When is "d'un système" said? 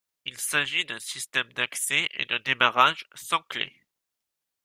0.83-1.53